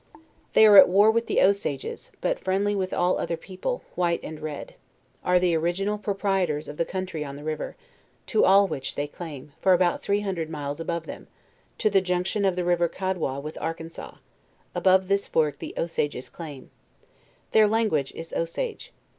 They 0.53 0.65
are 0.65 0.77
at 0.77 0.89
war 0.89 1.11
with 1.11 1.27
the 1.27 1.39
Osages, 1.43 2.09
but 2.21 2.39
friendly 2.39 2.75
with 2.75 2.91
all 2.91 3.19
other 3.19 3.37
people, 3.37 3.83
white 3.93 4.19
and 4.23 4.39
red; 4.39 4.73
are 5.23 5.37
the 5.39 5.53
original 5.53 5.99
proprietors 5.99 6.67
of 6.67 6.77
tbe 6.77 6.87
158 6.87 6.89
JOURNAL 6.91 7.03
OF 7.03 7.07
* 7.07 7.07
country 7.07 7.25
on 7.25 7.35
the 7.35 7.43
river, 7.43 7.75
to 8.25 8.43
all 8.43 8.67
which 8.67 8.95
they 8.95 9.05
claim, 9.05 9.53
for 9.61 9.73
about 9.73 10.01
three 10.01 10.21
hundred 10.21 10.49
miles 10.49 10.79
above 10.79 11.05
them, 11.05 11.27
to 11.77 11.91
the 11.91 12.01
junction 12.01 12.45
of 12.45 12.55
the 12.55 12.65
river 12.65 12.87
Cad 12.87 13.19
wa 13.19 13.37
with 13.37 13.61
Arkansas; 13.61 14.15
above 14.73 15.07
this 15.07 15.27
fork 15.27 15.59
the 15.59 15.75
Osages 15.77 16.29
claim. 16.29 16.71
Their 17.51 17.67
language 17.67 18.11
is 18.13 18.33
Osage. 18.33 18.91